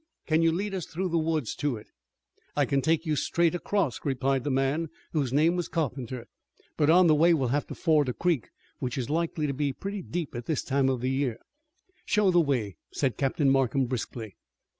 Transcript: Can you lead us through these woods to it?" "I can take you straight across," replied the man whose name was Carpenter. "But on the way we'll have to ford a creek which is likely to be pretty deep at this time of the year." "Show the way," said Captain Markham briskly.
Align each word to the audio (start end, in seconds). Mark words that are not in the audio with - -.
Can 0.25 0.41
you 0.41 0.51
lead 0.51 0.73
us 0.73 0.87
through 0.87 1.09
these 1.09 1.21
woods 1.21 1.53
to 1.57 1.77
it?" 1.77 1.85
"I 2.57 2.65
can 2.65 2.81
take 2.81 3.05
you 3.05 3.15
straight 3.15 3.53
across," 3.53 3.99
replied 4.03 4.43
the 4.43 4.49
man 4.49 4.89
whose 5.11 5.31
name 5.31 5.55
was 5.55 5.67
Carpenter. 5.67 6.25
"But 6.75 6.89
on 6.89 7.05
the 7.05 7.13
way 7.13 7.35
we'll 7.35 7.49
have 7.49 7.67
to 7.67 7.75
ford 7.75 8.09
a 8.09 8.13
creek 8.13 8.49
which 8.79 8.97
is 8.97 9.11
likely 9.11 9.45
to 9.45 9.53
be 9.53 9.73
pretty 9.73 10.01
deep 10.01 10.33
at 10.33 10.47
this 10.47 10.63
time 10.63 10.89
of 10.89 11.01
the 11.01 11.11
year." 11.11 11.37
"Show 12.03 12.31
the 12.31 12.41
way," 12.41 12.77
said 12.91 13.15
Captain 13.15 13.51
Markham 13.51 13.85
briskly. 13.85 14.37